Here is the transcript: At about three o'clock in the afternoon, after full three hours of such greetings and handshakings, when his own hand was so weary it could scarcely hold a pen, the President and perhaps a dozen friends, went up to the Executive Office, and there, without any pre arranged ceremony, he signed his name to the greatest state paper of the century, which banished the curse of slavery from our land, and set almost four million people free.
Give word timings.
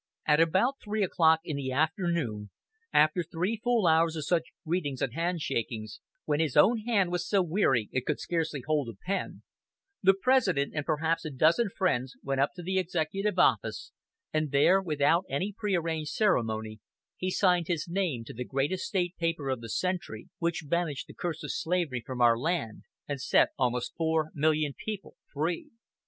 At 0.25 0.39
about 0.39 0.81
three 0.83 1.03
o'clock 1.03 1.41
in 1.43 1.57
the 1.57 1.71
afternoon, 1.71 2.49
after 2.91 3.21
full 3.21 3.37
three 3.39 3.59
hours 3.87 4.15
of 4.15 4.25
such 4.25 4.45
greetings 4.65 4.99
and 4.99 5.13
handshakings, 5.13 5.99
when 6.25 6.39
his 6.39 6.57
own 6.57 6.79
hand 6.87 7.11
was 7.11 7.29
so 7.29 7.43
weary 7.43 7.87
it 7.91 8.07
could 8.07 8.19
scarcely 8.19 8.63
hold 8.65 8.89
a 8.89 8.95
pen, 9.05 9.43
the 10.01 10.15
President 10.19 10.73
and 10.75 10.87
perhaps 10.87 11.23
a 11.23 11.29
dozen 11.29 11.69
friends, 11.69 12.15
went 12.23 12.41
up 12.41 12.49
to 12.55 12.63
the 12.63 12.79
Executive 12.79 13.37
Office, 13.37 13.91
and 14.33 14.49
there, 14.49 14.81
without 14.81 15.23
any 15.29 15.53
pre 15.55 15.75
arranged 15.75 16.09
ceremony, 16.13 16.79
he 17.15 17.29
signed 17.29 17.67
his 17.67 17.87
name 17.87 18.23
to 18.25 18.33
the 18.33 18.43
greatest 18.43 18.85
state 18.85 19.15
paper 19.17 19.49
of 19.49 19.61
the 19.61 19.69
century, 19.69 20.29
which 20.39 20.65
banished 20.67 21.05
the 21.05 21.13
curse 21.13 21.43
of 21.43 21.51
slavery 21.51 22.01
from 22.03 22.21
our 22.21 22.39
land, 22.39 22.81
and 23.07 23.21
set 23.21 23.49
almost 23.55 23.93
four 23.95 24.31
million 24.33 24.73
people 24.75 25.15
free. 25.31 25.69